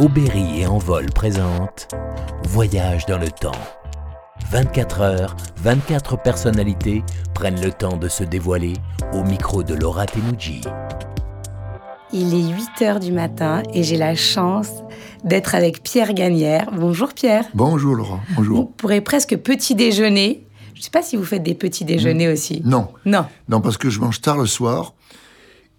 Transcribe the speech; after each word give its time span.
Aubéry 0.00 0.60
et 0.60 0.66
Envol 0.68 1.06
présente 1.06 1.88
Voyage 2.44 3.04
dans 3.06 3.18
le 3.18 3.32
temps. 3.32 3.50
24 4.48 5.00
heures, 5.00 5.36
24 5.56 6.22
personnalités 6.22 7.02
prennent 7.34 7.60
le 7.60 7.72
temps 7.72 7.96
de 7.96 8.06
se 8.06 8.22
dévoiler 8.22 8.74
au 9.12 9.24
micro 9.24 9.64
de 9.64 9.74
Laura 9.74 10.06
Tenuji. 10.06 10.60
Il 12.12 12.32
est 12.32 12.54
8 12.78 12.82
heures 12.82 13.00
du 13.00 13.10
matin 13.10 13.64
et 13.74 13.82
j'ai 13.82 13.96
la 13.96 14.14
chance 14.14 14.70
d'être 15.24 15.56
avec 15.56 15.82
Pierre 15.82 16.14
Gagnère. 16.14 16.70
Bonjour 16.72 17.12
Pierre. 17.12 17.46
Bonjour 17.54 17.96
Laura, 17.96 18.20
bonjour. 18.36 18.56
Vous 18.56 18.66
pourrez 18.66 19.00
presque 19.00 19.36
petit 19.36 19.74
déjeuner. 19.74 20.46
Je 20.74 20.78
ne 20.78 20.84
sais 20.84 20.90
pas 20.90 21.02
si 21.02 21.16
vous 21.16 21.24
faites 21.24 21.42
des 21.42 21.56
petits 21.56 21.84
déjeuners 21.84 22.28
aussi. 22.28 22.62
Non. 22.64 22.86
Non. 23.04 23.26
Non, 23.48 23.60
parce 23.60 23.76
que 23.76 23.90
je 23.90 23.98
mange 23.98 24.20
tard 24.20 24.38
le 24.38 24.46
soir. 24.46 24.94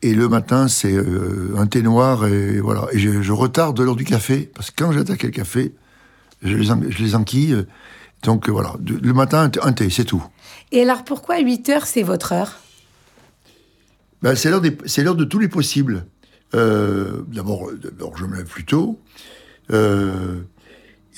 Et 0.01 0.13
le 0.13 0.29
matin, 0.29 0.67
c'est 0.69 0.93
euh, 0.93 1.53
un 1.57 1.67
thé 1.67 1.81
noir 1.81 2.25
et 2.25 2.59
voilà. 2.59 2.87
Et 2.93 2.99
je, 2.99 3.21
je 3.21 3.31
retarde 3.33 3.79
l'heure 3.79 3.95
du 3.97 4.05
café 4.05 4.49
parce 4.55 4.71
que 4.71 4.81
quand 4.83 4.91
j'attaque 4.93 5.23
le 5.23 5.29
café, 5.29 5.73
je 6.41 6.55
les, 6.55 6.71
en- 6.71 6.81
je 6.89 7.03
les 7.03 7.15
enquille. 7.15 7.65
Donc 8.23 8.47
euh, 8.47 8.51
voilà, 8.51 8.75
De- 8.79 8.97
le 9.01 9.13
matin, 9.13 9.51
un 9.61 9.73
thé, 9.73 9.89
c'est 9.89 10.05
tout. 10.05 10.23
Et 10.71 10.81
alors 10.83 11.03
pourquoi 11.03 11.39
8 11.39 11.67
heures, 11.69 11.85
c'est 11.85 12.03
votre 12.03 12.31
heure? 12.31 12.59
Ben, 14.21 14.35
c'est 14.35 14.49
l'heure 14.49 14.61
de 15.15 15.23
tous 15.25 15.39
les 15.39 15.47
possibles. 15.49 16.05
Euh, 16.55 17.21
D'abord, 17.27 17.69
euh, 17.69 17.77
d'abord, 17.81 18.17
je 18.17 18.25
me 18.25 18.37
lève 18.37 18.45
plus 18.47 18.65
tôt. 18.65 18.99
Euh, 19.71 20.39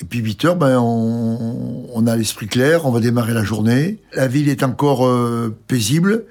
et 0.00 0.04
puis 0.04 0.18
8 0.20 0.44
heures, 0.44 0.56
ben, 0.56 0.78
on, 0.80 1.86
on 1.92 2.06
a 2.06 2.16
l'esprit 2.16 2.48
clair, 2.48 2.84
on 2.86 2.90
va 2.90 3.00
démarrer 3.00 3.32
la 3.34 3.44
journée. 3.44 3.98
La 4.14 4.26
ville 4.26 4.48
est 4.48 4.62
encore 4.64 5.06
euh, 5.06 5.56
paisible. 5.68 6.24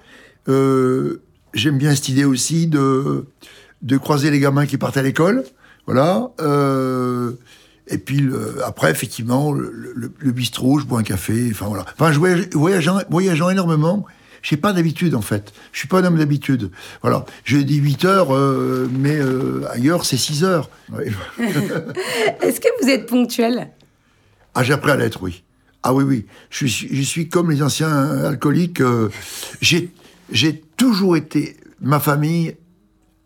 Euh, 0.49 1.21
J'aime 1.53 1.77
bien 1.77 1.93
cette 1.95 2.09
idée 2.09 2.25
aussi 2.25 2.67
de, 2.67 3.25
de 3.81 3.97
croiser 3.97 4.31
les 4.31 4.39
gamins 4.39 4.65
qui 4.65 4.77
partent 4.77 4.97
à 4.97 5.01
l'école. 5.03 5.43
Voilà. 5.85 6.31
Euh, 6.39 7.31
et 7.87 7.97
puis 7.97 8.17
le- 8.17 8.63
après, 8.65 8.91
effectivement, 8.91 9.51
le, 9.51 9.71
le- 9.95 10.11
le 10.17 10.31
bistrot, 10.31 10.79
je 10.79 10.85
bois 10.85 10.99
un 10.99 11.03
café. 11.03 11.49
Enfin 11.51 11.67
voilà. 11.67 11.85
Enfin, 11.93 12.11
je 12.11 12.19
voyage, 12.19 12.49
voyageant, 12.53 12.99
voyageant 13.09 13.49
énormément. 13.49 14.05
J'ai 14.43 14.57
pas 14.57 14.73
d'habitude 14.73 15.13
en 15.13 15.21
fait. 15.21 15.53
Je 15.71 15.79
suis 15.79 15.87
pas 15.87 15.99
un 15.99 16.05
homme 16.05 16.17
d'habitude. 16.17 16.71
Voilà. 17.01 17.25
Je 17.43 17.57
dis 17.57 17.75
8 17.77 18.05
heures, 18.05 18.33
euh, 18.35 18.89
mais 18.91 19.17
euh, 19.17 19.63
ailleurs 19.71 20.03
c'est 20.05 20.17
6 20.17 20.43
heures. 20.43 20.69
Ouais. 20.91 21.11
Est-ce 22.41 22.59
que 22.59 22.67
vous 22.81 22.89
êtes 22.89 23.05
ponctuel? 23.07 23.69
Ah, 24.55 24.63
j'ai 24.63 24.73
appris 24.73 24.91
à 24.91 24.95
l'être, 24.95 25.21
oui. 25.21 25.43
Ah 25.83 25.93
oui, 25.93 26.03
oui. 26.03 26.25
Je 26.49 26.65
suis, 26.67 26.95
je 26.95 27.01
suis 27.01 27.29
comme 27.29 27.51
les 27.51 27.61
anciens 27.61 27.89
alcooliques. 28.25 28.81
euh, 28.81 29.09
j'ai, 29.61 29.91
j'ai 30.31 30.61
toujours 30.77 31.15
été, 31.15 31.57
ma 31.79 31.99
famille, 31.99 32.55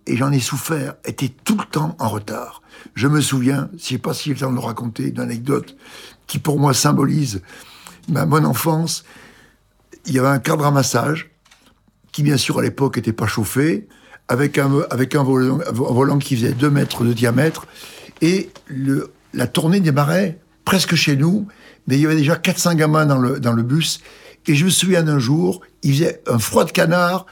et 0.08 0.18
j'en 0.18 0.32
ai 0.32 0.40
souffert, 0.40 0.96
était 1.06 1.32
tout 1.44 1.58
le 1.58 1.66
temps 1.66 1.96
en 2.00 2.10
retard. 2.10 2.62
Je 2.94 3.08
me 3.08 3.22
souviens, 3.22 3.70
je 3.78 3.84
sais 3.84 3.98
pas 3.98 4.14
si 4.14 4.30
j'ai 4.30 4.34
le 4.36 4.40
temps 4.40 4.52
de 4.52 4.56
le 4.56 4.62
raconter, 4.62 5.10
une 5.10 5.20
anecdote 5.20 5.76
qui 6.28 6.40
pour 6.40 6.60
moi 6.60 6.74
symbolise 6.74 7.42
ma 8.10 8.26
bonne 8.26 8.46
enfance. 8.46 9.04
Il 10.06 10.14
y 10.14 10.20
avait 10.20 10.28
un 10.28 10.40
cadre 10.40 10.66
à 10.66 10.72
massage 10.72 11.32
qui, 12.12 12.24
bien 12.24 12.38
sûr, 12.38 12.60
à 12.60 12.62
l'époque, 12.62 12.98
n'était 12.98 13.14
pas 13.14 13.28
chauffé, 13.28 13.88
avec 14.28 14.58
un, 14.58 14.82
avec 14.90 15.16
un 15.16 15.24
volant, 15.24 16.18
qui 16.20 16.36
faisait 16.36 16.54
2 16.54 16.70
mètres 16.70 17.04
de 17.04 17.14
diamètre. 17.14 17.68
Et 18.22 18.50
la 19.34 19.48
tournée 19.48 19.80
démarrait 19.80 20.40
presque 20.64 20.96
chez 20.96 21.16
nous, 21.16 21.48
mais 21.88 21.96
il 21.96 22.02
y 22.02 22.06
avait 22.06 22.16
déjà 22.16 22.36
400 22.36 22.76
gamins 22.76 23.06
dans 23.06 23.18
le, 23.18 23.40
dans 23.40 23.54
le 23.54 23.64
bus. 23.64 24.02
Et 24.48 24.56
je 24.56 24.66
me 24.66 24.70
souviens 24.70 25.04
d'un 25.04 25.20
jour, 25.20 25.62
il 25.84 25.94
faisait 25.94 26.22
un 26.28 26.40
froid 26.40 26.66
de 26.66 26.72
canard. 26.72 27.26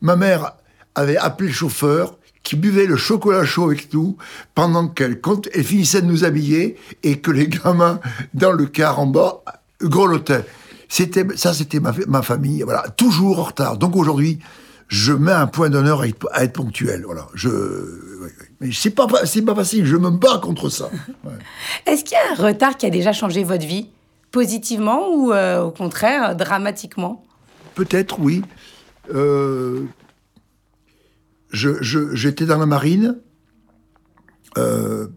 Ma 0.00 0.16
mère 0.16 0.52
avait 0.94 1.16
appelé 1.16 1.48
le 1.48 1.54
chauffeur 1.54 2.18
qui 2.42 2.56
buvait 2.56 2.86
le 2.86 2.96
chocolat 2.96 3.44
chaud 3.44 3.66
avec 3.66 3.92
nous 3.92 4.16
pendant 4.54 4.88
qu'elle 4.88 5.20
elle 5.54 5.64
finissait 5.64 6.02
de 6.02 6.06
nous 6.06 6.24
habiller 6.24 6.76
et 7.02 7.20
que 7.20 7.30
les 7.30 7.48
gamins 7.48 8.00
dans 8.34 8.52
le 8.52 8.66
car 8.66 8.98
en 8.98 9.06
bas 9.06 9.42
grelottaient. 9.82 10.44
C'était, 10.88 11.24
ça, 11.36 11.54
c'était 11.54 11.80
ma, 11.80 11.94
ma 12.08 12.22
famille, 12.22 12.62
voilà, 12.62 12.88
toujours 12.96 13.38
en 13.38 13.44
retard. 13.44 13.76
Donc 13.76 13.94
aujourd'hui, 13.94 14.40
je 14.88 15.12
mets 15.12 15.32
un 15.32 15.46
point 15.46 15.70
d'honneur 15.70 16.00
à 16.00 16.08
être, 16.08 16.28
à 16.32 16.42
être 16.42 16.54
ponctuel, 16.54 17.02
voilà. 17.04 17.28
Je, 17.34 17.48
oui, 17.48 18.28
oui. 18.40 18.46
mais 18.60 18.70
c'est 18.72 18.90
pas, 18.90 19.06
c'est 19.24 19.42
pas 19.42 19.54
facile, 19.54 19.86
je 19.86 19.96
me 19.96 20.10
bats 20.10 20.40
contre 20.42 20.68
ça. 20.68 20.90
Ouais. 21.24 21.32
Est-ce 21.86 22.02
qu'il 22.02 22.16
y 22.16 22.16
a 22.16 22.32
un 22.32 22.46
retard 22.48 22.76
qui 22.76 22.86
a 22.86 22.90
déjà 22.90 23.12
changé 23.12 23.44
votre 23.44 23.66
vie? 23.66 23.90
Positivement 24.30 25.08
ou 25.14 25.32
euh, 25.32 25.62
au 25.62 25.70
contraire, 25.70 26.36
dramatiquement? 26.36 27.24
Peut-être, 27.74 28.20
oui. 28.20 28.42
Euh, 29.12 29.84
J'étais 31.52 32.46
dans 32.46 32.58
la 32.58 32.66
marine. 32.66 33.18
Euh, 34.58 35.08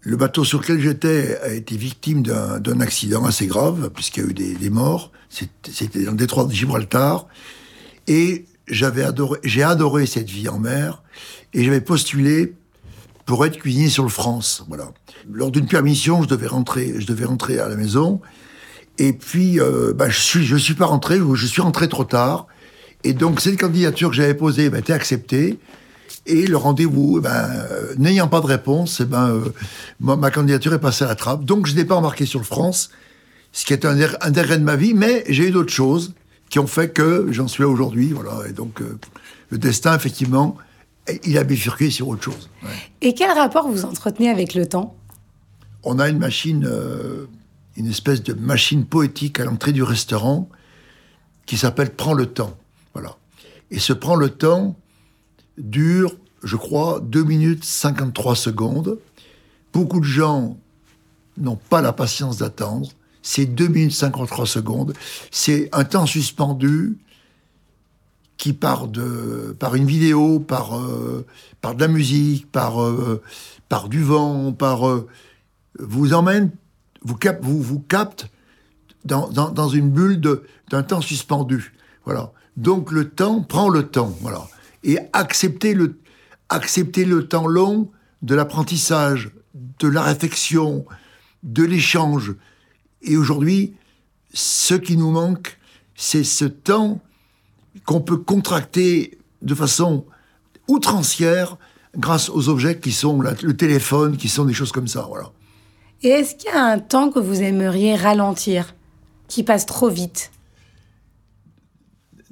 le 0.00 0.16
bateau 0.16 0.44
sur 0.44 0.60
lequel 0.60 0.80
j'étais 0.80 1.38
a 1.40 1.52
été 1.52 1.76
victime 1.76 2.22
d'un 2.22 2.80
accident 2.80 3.24
assez 3.24 3.46
grave, 3.46 3.90
puisqu'il 3.94 4.24
y 4.24 4.26
a 4.26 4.30
eu 4.30 4.34
des, 4.34 4.54
des 4.54 4.70
morts. 4.70 5.12
C'était 5.28 6.04
dans 6.04 6.10
le 6.10 6.16
détroit 6.16 6.44
de 6.44 6.52
Gibraltar. 6.52 7.28
Et 8.08 8.46
adoré, 9.04 9.38
j'ai 9.44 9.62
adoré 9.62 10.06
cette 10.06 10.28
vie 10.28 10.48
en 10.48 10.58
mer. 10.58 11.02
Et 11.54 11.64
j'avais 11.64 11.80
postulé 11.80 12.54
pour 13.32 13.46
être 13.46 13.56
cuisinier 13.56 13.88
sur 13.88 14.02
le 14.02 14.10
France. 14.10 14.62
Voilà. 14.68 14.92
Lors 15.32 15.50
d'une 15.50 15.64
permission, 15.64 16.22
je 16.22 16.28
devais 16.28 16.48
rentrer, 16.48 16.96
je 16.98 17.06
devais 17.06 17.24
rentrer 17.24 17.58
à 17.58 17.66
la 17.66 17.76
maison. 17.76 18.20
Et 18.98 19.14
puis, 19.14 19.58
euh, 19.58 19.94
bah, 19.94 20.10
je 20.10 20.20
suis, 20.20 20.44
je 20.44 20.54
suis 20.54 20.74
pas 20.74 20.84
rentré, 20.84 21.18
je 21.32 21.46
suis 21.46 21.62
rentré 21.62 21.88
trop 21.88 22.04
tard. 22.04 22.46
Et 23.04 23.14
donc, 23.14 23.40
cette 23.40 23.58
candidature 23.58 24.10
que 24.10 24.16
j'avais 24.16 24.34
posée 24.34 24.68
bah, 24.68 24.80
était 24.80 24.92
acceptée. 24.92 25.58
Et 26.26 26.46
le 26.46 26.58
rendez-vous, 26.58 27.20
eh 27.20 27.22
ben, 27.22 27.30
euh, 27.30 27.94
n'ayant 27.96 28.28
pas 28.28 28.42
de 28.42 28.46
réponse, 28.48 29.00
eh 29.00 29.06
ben, 29.06 29.30
euh, 29.30 29.40
ma, 29.98 30.30
candidature 30.30 30.74
est 30.74 30.78
passée 30.78 31.04
à 31.04 31.08
la 31.08 31.14
trappe. 31.14 31.46
Donc, 31.46 31.66
je 31.66 31.74
n'ai 31.74 31.86
pas 31.86 31.94
embarqué 31.94 32.26
sur 32.26 32.38
le 32.38 32.44
France, 32.44 32.90
ce 33.52 33.64
qui 33.64 33.72
est 33.72 33.86
un, 33.86 33.96
un 34.20 34.30
de 34.30 34.56
ma 34.58 34.76
vie. 34.76 34.92
Mais 34.92 35.24
j'ai 35.26 35.48
eu 35.48 35.52
d'autres 35.52 35.72
choses 35.72 36.12
qui 36.50 36.58
ont 36.58 36.66
fait 36.66 36.90
que 36.90 37.28
j'en 37.30 37.48
suis 37.48 37.62
là 37.62 37.70
aujourd'hui. 37.70 38.12
Voilà. 38.12 38.46
Et 38.46 38.52
donc, 38.52 38.82
le 39.48 39.56
destin, 39.56 39.96
effectivement, 39.96 40.58
il 41.24 41.38
a 41.38 41.44
bifurqué 41.44 41.90
sur 41.90 42.08
autre 42.08 42.22
chose. 42.22 42.50
Ouais. 42.62 42.70
Et 43.00 43.14
quel 43.14 43.30
rapport 43.30 43.68
vous 43.68 43.84
entretenez 43.84 44.28
avec 44.28 44.54
le 44.54 44.66
temps? 44.66 44.96
On 45.82 45.98
a 45.98 46.08
une 46.08 46.18
machine, 46.18 46.64
euh, 46.64 47.26
une 47.76 47.88
espèce 47.88 48.22
de 48.22 48.34
machine 48.34 48.84
poétique 48.86 49.40
à 49.40 49.44
l'entrée 49.44 49.72
du 49.72 49.82
restaurant 49.82 50.48
qui 51.46 51.56
s'appelle 51.56 51.94
Prends 51.94 52.14
le 52.14 52.26
temps. 52.26 52.56
Voilà. 52.94 53.16
Et 53.70 53.78
ce 53.78 53.92
Prends 53.92 54.14
le 54.14 54.30
temps 54.30 54.76
dure, 55.58 56.14
je 56.42 56.56
crois, 56.56 57.00
2 57.00 57.24
minutes 57.24 57.64
53 57.64 58.36
secondes. 58.36 58.98
Beaucoup 59.72 60.00
de 60.00 60.04
gens 60.04 60.56
n'ont 61.36 61.56
pas 61.56 61.82
la 61.82 61.92
patience 61.92 62.38
d'attendre. 62.38 62.90
C'est 63.22 63.46
2 63.46 63.68
minutes 63.68 63.92
53 63.92 64.46
secondes. 64.46 64.94
C'est 65.30 65.68
un 65.72 65.84
temps 65.84 66.06
suspendu 66.06 66.98
qui 68.42 68.54
part 68.54 68.88
de 68.88 69.54
par 69.60 69.76
une 69.76 69.86
vidéo, 69.86 70.40
par 70.40 70.76
euh, 70.76 71.24
par 71.60 71.76
de 71.76 71.80
la 71.80 71.86
musique, 71.86 72.50
par 72.50 72.82
euh, 72.82 73.22
par 73.68 73.88
du 73.88 74.02
vent, 74.02 74.52
par 74.52 74.88
euh, 74.88 75.06
vous 75.78 76.12
emmène, 76.12 76.50
vous 77.02 77.14
cap, 77.14 77.38
vous 77.40 77.62
vous 77.62 77.78
capte 77.78 78.26
dans, 79.04 79.28
dans, 79.30 79.68
une 79.68 79.90
bulle 79.90 80.20
d'un 80.68 80.82
temps 80.82 81.00
suspendu. 81.00 81.72
Voilà. 82.04 82.32
Donc 82.56 82.90
le 82.90 83.10
temps 83.10 83.42
prend 83.42 83.68
le 83.68 83.86
temps. 83.86 84.12
Voilà. 84.22 84.48
Et 84.82 84.98
accepter 85.12 85.72
le 85.72 86.00
accepter 86.48 87.04
le 87.04 87.28
temps 87.28 87.46
long 87.46 87.92
de 88.22 88.34
l'apprentissage, 88.34 89.30
de 89.54 89.86
la 89.86 90.02
réflexion, 90.02 90.84
de 91.44 91.62
l'échange. 91.62 92.34
Et 93.02 93.16
aujourd'hui, 93.16 93.76
ce 94.34 94.74
qui 94.74 94.96
nous 94.96 95.12
manque, 95.12 95.60
c'est 95.94 96.24
ce 96.24 96.46
temps 96.46 97.00
qu'on 97.86 98.00
peut 98.00 98.16
contracter 98.18 99.18
de 99.42 99.54
façon 99.54 100.04
outrancière 100.68 101.56
grâce 101.96 102.30
aux 102.30 102.48
objets 102.48 102.78
qui 102.78 102.92
sont 102.92 103.20
la- 103.20 103.34
le 103.42 103.56
téléphone, 103.56 104.16
qui 104.16 104.28
sont 104.28 104.44
des 104.44 104.54
choses 104.54 104.72
comme 104.72 104.88
ça. 104.88 105.06
Voilà. 105.08 105.30
Et 106.02 106.08
est-ce 106.08 106.34
qu'il 106.34 106.50
y 106.50 106.54
a 106.54 106.64
un 106.64 106.78
temps 106.78 107.10
que 107.10 107.18
vous 107.18 107.42
aimeriez 107.42 107.94
ralentir, 107.96 108.74
qui 109.28 109.42
passe 109.42 109.66
trop 109.66 109.88
vite? 109.88 110.30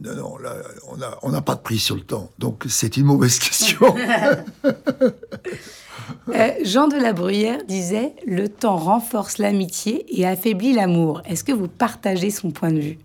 Non, 0.02 0.14
non, 0.14 0.38
là, 0.38 0.56
on 0.88 0.96
n'a 0.96 1.18
on 1.22 1.30
n'a 1.30 1.42
pas 1.42 1.54
de 1.56 1.60
prise 1.60 1.82
sur 1.82 1.94
le 1.94 2.00
temps. 2.00 2.30
Donc, 2.38 2.64
c'est 2.68 2.96
une 2.96 3.04
mauvaise 3.04 3.38
question. 3.38 3.94
Euh, 6.28 6.50
Jean 6.64 6.88
de 6.88 6.96
la 6.96 7.12
Bruyère 7.12 7.64
disait 7.68 8.14
Le 8.26 8.48
temps 8.48 8.76
renforce 8.76 9.38
l'amitié 9.38 10.04
et 10.18 10.26
affaiblit 10.26 10.72
l'amour. 10.72 11.22
Est-ce 11.24 11.44
que 11.44 11.52
vous 11.52 11.68
partagez 11.68 12.30
son 12.30 12.50
point 12.50 12.72
de 12.72 12.80
vue? 12.80 12.98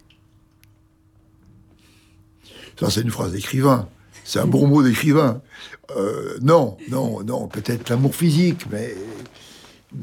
Ça, 2.80 2.90
c'est 2.90 3.02
une 3.02 3.12
phrase 3.12 3.32
d'écrivain. 3.32 3.88
C'est 4.24 4.40
un 4.40 4.48
bon 4.48 4.68
mot 4.68 4.82
d'écrivain. 4.84 5.42
Euh, 5.96 6.38
non, 6.42 6.78
non, 6.90 7.22
non, 7.24 7.48
peut-être 7.48 7.90
l'amour 7.90 8.16
physique, 8.16 8.66
mais, 8.72 8.96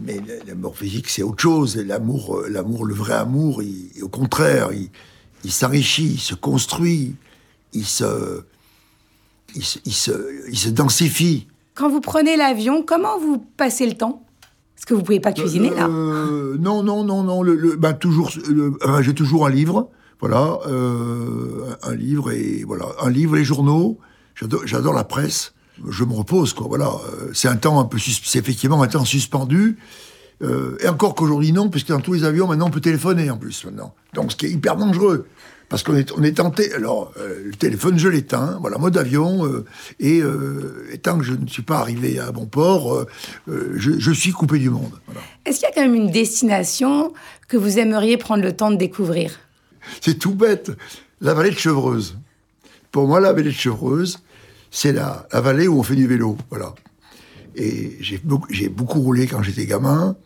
mais 0.04 0.20
l'amour 0.46 0.76
physique, 0.76 1.08
c'est 1.08 1.22
autre 1.22 1.42
chose. 1.42 1.76
L'amour, 1.76 2.36
euh, 2.38 2.48
l'amour, 2.48 2.84
le 2.84 2.94
vrai 2.94 3.14
amour, 3.14 3.62
il- 3.62 3.90
au 4.02 4.08
contraire, 4.08 4.70
il, 4.72 4.90
il 5.44 5.50
s'enrichit, 5.52 6.12
il 6.14 6.20
se 6.20 6.34
construit, 6.34 7.16
il 7.72 7.84
se, 7.84 8.42
il 9.56 9.64
se, 9.64 9.78
il 9.84 9.92
se, 9.92 10.12
il 10.48 10.56
se 10.58 10.68
densifie. 10.68 11.48
Quand 11.74 11.90
vous 11.90 12.00
prenez 12.00 12.36
l'avion, 12.36 12.82
comment 12.86 13.18
vous 13.18 13.38
passez 13.56 13.86
le 13.86 13.94
temps? 13.94 14.24
Est-ce 14.78 14.86
que 14.86 14.94
vous 14.94 15.02
pouvez 15.02 15.20
pas 15.20 15.32
cuisiner 15.32 15.70
là 15.70 15.88
Euh, 15.88 16.56
Non, 16.58 16.82
non, 16.82 17.04
non, 17.04 17.22
non. 17.22 17.42
Le, 17.42 17.54
le- 17.54 17.76
ben, 17.76 17.92
toujours, 17.92 18.30
le- 18.48 18.74
euh, 18.82 19.02
j'ai 19.02 19.14
toujours 19.14 19.46
un 19.46 19.50
livre. 19.50 19.90
Voilà, 20.22 20.60
euh, 20.68 21.74
un 21.82 21.94
livre 21.96 22.30
et 22.30 22.62
voilà, 22.64 22.86
un 23.02 23.10
livre, 23.10 23.34
les 23.34 23.42
journaux. 23.42 23.98
J'adore, 24.36 24.94
la 24.94 25.02
presse. 25.02 25.52
Je 25.88 26.04
me 26.04 26.12
repose, 26.12 26.52
quoi. 26.52 26.68
Voilà, 26.68 26.86
Euh, 26.90 27.30
c'est 27.34 27.48
un 27.48 27.56
temps 27.56 27.80
un 27.80 27.84
peu, 27.84 27.98
c'est 27.98 28.38
effectivement 28.38 28.80
un 28.82 28.86
temps 28.86 29.04
suspendu. 29.04 29.78
Euh, 30.42 30.76
et 30.80 30.86
encore 30.86 31.16
qu'aujourd'hui 31.16 31.50
non, 31.50 31.68
puisque 31.68 31.88
dans 31.88 32.00
tous 32.00 32.12
les 32.12 32.24
avions 32.24 32.46
maintenant 32.46 32.66
on 32.66 32.70
peut 32.70 32.80
téléphoner 32.80 33.30
en 33.30 33.36
plus 33.36 33.64
maintenant. 33.64 33.94
Donc 34.14 34.30
ce 34.30 34.36
qui 34.36 34.46
est 34.46 34.50
hyper 34.50 34.76
dangereux. 34.76 35.26
Parce 35.68 35.82
qu'on 35.82 35.96
est, 35.96 36.12
on 36.16 36.22
est 36.22 36.36
tenté. 36.36 36.72
Alors, 36.74 37.12
le 37.16 37.52
téléphone, 37.52 37.98
je 37.98 38.06
l'éteins. 38.06 38.58
Voilà, 38.60 38.76
mode 38.76 38.96
avion. 38.98 39.64
et, 39.98 40.20
et 40.92 40.98
tant 40.98 41.16
que 41.16 41.24
je 41.24 41.32
ne 41.32 41.46
suis 41.46 41.62
pas 41.62 41.78
arrivé 41.78 42.18
à 42.18 42.30
bon 42.30 42.44
port, 42.44 43.06
je, 43.46 44.12
suis 44.12 44.32
coupé 44.32 44.58
du 44.58 44.68
monde. 44.68 44.92
Est-ce 45.46 45.60
qu'il 45.60 45.68
y 45.68 45.72
a 45.72 45.74
quand 45.74 45.80
même 45.80 45.94
une 45.94 46.10
destination 46.10 47.14
que 47.48 47.56
vous 47.56 47.78
aimeriez 47.78 48.18
prendre 48.18 48.42
le 48.42 48.54
temps 48.54 48.70
de 48.70 48.76
découvrir? 48.76 49.38
C'est 50.00 50.18
tout 50.18 50.34
bête. 50.34 50.70
La 51.20 51.34
vallée 51.34 51.50
de 51.50 51.58
Chevreuse. 51.58 52.16
Pour 52.90 53.06
moi, 53.06 53.20
la 53.20 53.32
vallée 53.32 53.50
de 53.50 53.54
Chevreuse, 53.56 54.18
c'est 54.70 54.92
la, 54.92 55.26
la 55.32 55.40
vallée 55.40 55.68
où 55.68 55.78
on 55.78 55.82
fait 55.82 55.94
du 55.96 56.06
vélo. 56.06 56.36
Voilà. 56.50 56.74
Et 57.54 57.96
j'ai 58.00 58.18
beaucoup, 58.18 58.46
j'ai 58.50 58.68
beaucoup 58.68 59.00
roulé 59.00 59.26
quand 59.26 59.42
j'étais 59.42 59.66
gamin. 59.66 60.16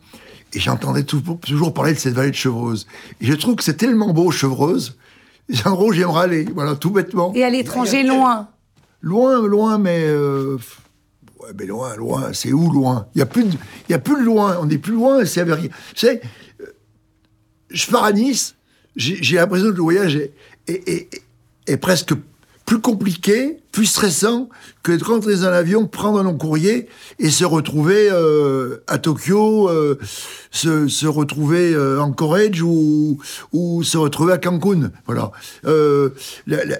Et 0.53 0.59
j'entendais 0.59 1.03
tout- 1.03 1.21
toujours 1.45 1.73
parler 1.73 1.93
de 1.93 1.99
cette 1.99 2.13
vallée 2.13 2.31
de 2.31 2.35
Chevreuse. 2.35 2.87
Et 3.21 3.25
je 3.25 3.33
trouve 3.33 3.55
que 3.55 3.63
c'est 3.63 3.75
tellement 3.77 4.13
beau, 4.13 4.31
Chevreuse. 4.31 4.97
Endroit 5.65 5.87
où 5.87 5.93
j'aimerais 5.93 6.23
aller. 6.23 6.45
Voilà, 6.53 6.75
tout 6.75 6.89
bêtement. 6.91 7.33
Et 7.35 7.43
à 7.43 7.49
l'étranger, 7.49 8.03
loin 8.03 8.47
Loin, 9.01 9.45
loin, 9.47 9.77
mais. 9.77 10.03
euh, 10.07 10.57
ouais, 11.39 11.49
mais 11.57 11.65
loin, 11.67 11.95
loin. 11.95 12.33
C'est 12.33 12.51
où 12.51 12.71
loin? 12.71 13.07
Il 13.13 13.19
n'y 13.19 13.21
a, 13.21 13.25
plus 13.27 13.43
de- 13.43 13.57
il 13.87 13.91
y 13.91 13.95
a 13.95 13.99
plus 13.99 14.15
de 14.19 14.25
loin. 14.25 14.57
On 14.59 14.65
n'est 14.65 14.77
plus 14.79 14.93
loin, 14.93 15.23
c'est 15.25 15.41
avec. 15.41 15.61
Tu 15.61 15.69
sais, 15.95 16.21
je 17.69 17.87
pars 17.91 18.03
à 18.05 18.11
Nice, 18.11 18.55
j'ai 18.97 19.35
l'impression 19.37 19.67
que 19.71 19.75
le 19.75 19.81
voyage 19.81 20.15
est, 20.15 20.33
est- 20.67 21.07
est- 21.67 21.77
presque 21.77 22.13
plus 22.65 22.79
compliqué, 22.81 23.59
plus 23.71 23.85
stressant 23.85 24.49
que 24.83 24.91
de 24.91 25.01
rentrer 25.01 25.35
dans 25.35 25.45
un 25.45 25.53
avion, 25.53 25.87
prendre 25.87 26.19
un 26.19 26.23
long 26.23 26.35
courrier 26.37 26.89
et 27.17 27.29
se 27.29 27.45
retrouver 27.45 28.09
euh, 28.11 28.83
à 28.87 28.97
Tokyo, 28.97 29.69
euh, 29.69 29.97
se, 30.51 30.89
se 30.89 31.07
retrouver 31.07 31.73
euh, 31.73 32.01
en 32.01 32.11
Corrège 32.11 32.61
ou, 32.61 33.19
ou 33.53 33.83
se 33.83 33.97
retrouver 33.97 34.33
à 34.33 34.37
Cancun. 34.37 34.91
Voilà. 35.05 35.31
Euh, 35.65 36.09
la- 36.45 36.65
la- 36.65 36.79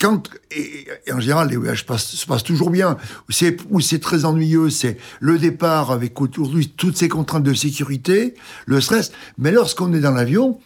quand, 0.00 0.28
et, 0.50 0.86
et 1.06 1.12
en 1.12 1.20
général, 1.20 1.50
les 1.50 1.56
voyages 1.56 1.86
passent- 1.86 2.14
se 2.16 2.26
passent 2.26 2.42
toujours 2.44 2.70
bien. 2.70 2.96
C'est 3.28 3.56
où 3.70 3.80
c'est 3.80 3.98
très 4.00 4.24
ennuyeux, 4.24 4.70
c'est 4.70 4.96
le 5.20 5.38
départ 5.38 5.92
avec 5.92 6.20
aujourd'hui 6.20 6.68
toutes 6.76 6.96
ces 6.96 7.08
contraintes 7.08 7.44
de 7.44 7.54
sécurité, 7.54 8.34
le 8.66 8.80
stress. 8.80 9.12
Mais 9.38 9.52
lorsqu'on 9.52 9.92
est 9.92 10.00
dans 10.00 10.12
l'avion, 10.12 10.58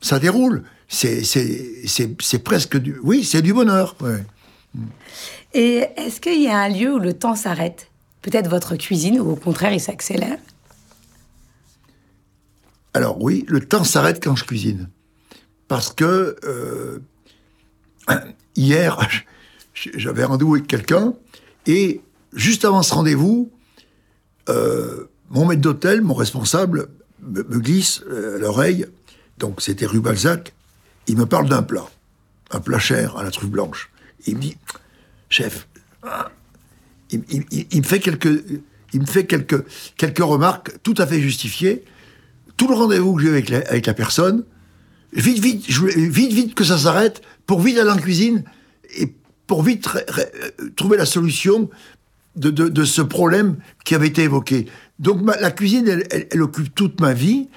ça 0.00 0.18
déroule. 0.18 0.64
C'est 0.88 2.44
presque 2.44 2.76
du... 2.78 2.98
Oui, 3.02 3.24
c'est 3.24 3.42
du 3.42 3.52
bonheur. 3.52 3.96
ouais. 4.00 4.24
Et 5.54 5.86
est-ce 5.96 6.20
qu'il 6.20 6.42
y 6.42 6.48
a 6.48 6.58
un 6.58 6.68
lieu 6.68 6.94
où 6.94 6.98
le 6.98 7.14
temps 7.14 7.34
s'arrête? 7.34 7.90
Peut-être 8.22 8.48
votre 8.48 8.76
cuisine, 8.76 9.20
ou 9.20 9.30
au 9.30 9.36
contraire, 9.36 9.72
il 9.72 9.80
s'accélère? 9.80 10.38
Alors 12.94 13.22
oui, 13.22 13.44
le 13.48 13.60
temps 13.60 13.84
s'arrête 13.84 14.22
quand 14.22 14.36
je 14.36 14.44
cuisine. 14.44 14.88
Parce 15.68 15.92
que 15.92 16.36
euh, 16.44 16.98
hier, 18.56 18.98
j'avais 19.74 20.24
rendez-vous 20.24 20.54
avec 20.56 20.66
quelqu'un 20.66 21.14
et 21.66 22.00
juste 22.32 22.64
avant 22.64 22.82
ce 22.82 22.94
rendez-vous, 22.94 23.50
euh, 24.48 25.08
mon 25.30 25.46
maître 25.46 25.60
d'hôtel, 25.60 26.00
mon 26.00 26.14
responsable, 26.14 26.88
me, 27.22 27.42
me 27.42 27.58
glisse 27.58 28.02
euh, 28.08 28.36
à 28.36 28.38
l'oreille, 28.38 28.86
donc 29.38 29.60
c'était 29.62 29.86
rue 29.86 30.00
Balzac, 30.00 30.52
il 31.06 31.16
me 31.16 31.26
parle 31.26 31.48
d'un 31.48 31.62
plat, 31.62 31.88
un 32.50 32.60
plat 32.60 32.78
cher 32.78 33.16
à 33.16 33.22
la 33.22 33.30
truffe 33.30 33.50
blanche. 33.50 33.90
Il 34.26 34.36
me 34.36 34.40
dit, 34.40 34.56
chef, 35.30 35.68
ah, 36.02 36.30
il, 37.10 37.20
me 37.78 37.82
fait 37.82 38.00
quelques, 38.00 38.44
il 38.92 39.00
me 39.00 39.06
fait 39.06 39.24
quelques, 39.24 40.18
remarques 40.18 40.72
tout 40.82 40.94
à 40.98 41.06
fait 41.06 41.20
justifiées. 41.20 41.84
Tout 42.56 42.68
le 42.68 42.74
rendez-vous 42.74 43.14
que 43.14 43.22
j'ai 43.22 43.28
avec 43.28 43.50
avec 43.50 43.86
la 43.86 43.94
personne, 43.94 44.44
vite, 45.12 45.38
vite, 45.38 45.66
vite, 45.68 46.32
vite 46.32 46.54
que 46.54 46.64
ça 46.64 46.76
s'arrête, 46.76 47.22
pour 47.46 47.60
vite 47.60 47.78
aller 47.78 47.90
en 47.90 47.96
cuisine 47.96 48.44
et 48.96 49.14
pour 49.46 49.62
vite 49.62 49.88
euh, 49.96 50.70
trouver 50.76 50.96
la 50.96 51.06
solution 51.06 51.70
de, 52.36 52.84
ce 52.84 53.02
problème 53.02 53.56
qui 53.84 53.94
avait 53.94 54.06
été 54.06 54.22
évoqué. 54.22 54.66
Donc 54.98 55.22
la 55.40 55.50
cuisine, 55.50 56.02
elle 56.10 56.42
occupe 56.42 56.72
toute 56.74 57.00
ma 57.00 57.12
vie. 57.12 57.48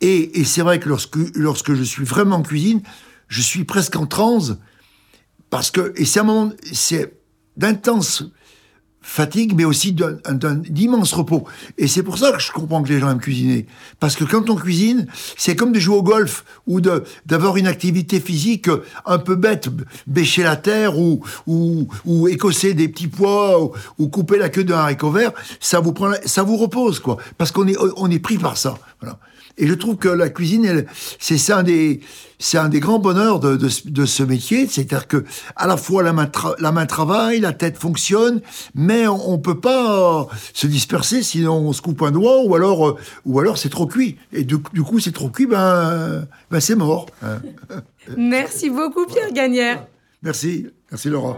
Et, 0.00 0.40
et 0.40 0.44
c'est 0.44 0.62
vrai 0.62 0.80
que 0.80 0.88
lorsque, 0.88 1.16
lorsque 1.34 1.74
je 1.74 1.82
suis 1.82 2.04
vraiment 2.04 2.36
en 2.36 2.42
cuisine, 2.42 2.82
je 3.28 3.42
suis 3.42 3.64
presque 3.64 3.96
en 3.96 4.06
transe. 4.06 4.56
Parce 5.50 5.70
que, 5.70 5.92
et 5.96 6.04
c'est 6.04 6.20
un 6.20 6.24
moment, 6.24 6.52
c'est 6.72 7.14
d'intense 7.56 8.24
fatigue, 9.02 9.54
mais 9.56 9.64
aussi 9.64 9.92
d'immense 9.92 11.12
repos. 11.12 11.44
Et 11.78 11.88
c'est 11.88 12.02
pour 12.02 12.18
ça 12.18 12.32
que 12.32 12.38
je 12.38 12.52
comprends 12.52 12.82
que 12.82 12.90
les 12.90 13.00
gens 13.00 13.10
aiment 13.10 13.20
cuisiner. 13.20 13.66
Parce 13.98 14.14
que 14.14 14.24
quand 14.24 14.50
on 14.50 14.56
cuisine, 14.56 15.06
c'est 15.36 15.56
comme 15.56 15.72
de 15.72 15.80
jouer 15.80 15.96
au 15.96 16.02
golf 16.02 16.44
ou 16.66 16.80
d'avoir 16.80 17.56
une 17.56 17.66
activité 17.66 18.20
physique 18.20 18.68
un 19.06 19.18
peu 19.18 19.36
bête, 19.36 19.68
bêcher 20.06 20.42
la 20.42 20.56
terre 20.56 20.98
ou 20.98 21.24
ou, 21.46 21.88
ou 22.04 22.28
écosser 22.28 22.74
des 22.74 22.88
petits 22.88 23.08
pois 23.08 23.62
ou, 23.62 23.72
ou 23.98 24.08
couper 24.08 24.38
la 24.38 24.50
queue 24.50 24.64
d'un 24.64 24.78
haricot 24.78 25.10
vert. 25.10 25.32
Ça 25.60 25.80
vous 25.80 25.92
prend, 25.92 26.12
ça 26.26 26.42
vous 26.42 26.56
repose 26.56 27.00
quoi. 27.00 27.16
Parce 27.38 27.52
qu'on 27.52 27.66
est 27.66 27.76
on 27.96 28.10
est 28.10 28.18
pris 28.18 28.36
par 28.36 28.58
ça. 28.58 28.78
Voilà. 29.00 29.18
Et 29.58 29.66
je 29.66 29.74
trouve 29.74 29.96
que 29.96 30.08
la 30.08 30.28
cuisine, 30.30 30.84
c'est 31.18 31.52
un 31.52 31.62
des, 31.62 32.00
c'est 32.38 32.56
un 32.58 32.68
des 32.68 32.80
grands 32.80 32.98
bonheurs 32.98 33.40
de, 33.40 33.56
de, 33.56 33.68
ce- 33.68 33.88
de 33.88 34.06
ce 34.06 34.22
métier. 34.22 34.66
C'est-à-dire 34.66 35.06
que 35.06 35.24
à 35.56 35.66
la 35.66 35.76
fois 35.76 36.02
la 36.02 36.12
main, 36.12 36.24
tra- 36.26 36.54
la 36.58 36.72
main 36.72 36.86
travaille, 36.86 37.40
la 37.40 37.52
tête 37.52 37.76
fonctionne, 37.76 38.40
mais 38.74 39.06
on, 39.06 39.30
on 39.32 39.38
peut 39.38 39.60
pas 39.60 40.20
euh, 40.20 40.24
se 40.54 40.66
disperser 40.66 41.22
sinon 41.22 41.54
on 41.56 41.72
se 41.72 41.82
coupe 41.82 42.00
un 42.02 42.10
doigt 42.10 42.42
ou 42.44 42.54
alors, 42.54 42.88
euh, 42.88 42.96
ou 43.26 43.38
alors 43.40 43.58
c'est 43.58 43.68
trop 43.68 43.86
cuit. 43.86 44.16
Et 44.32 44.44
du, 44.44 44.56
du 44.72 44.82
coup, 44.82 44.98
c'est 45.00 45.12
trop 45.12 45.28
cuit, 45.28 45.46
ben, 45.46 46.26
ben 46.50 46.60
c'est 46.60 46.76
mort. 46.76 47.06
Merci 48.16 48.70
beaucoup, 48.70 49.06
Pierre 49.06 49.32
Gagnère. 49.32 49.86
Merci, 50.22 50.66
merci 50.90 51.08
Laura. 51.08 51.36